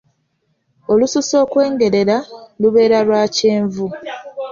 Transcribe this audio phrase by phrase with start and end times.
[0.91, 2.17] Olususu okwengerera,
[2.61, 3.87] lubeera lwa kyenvu.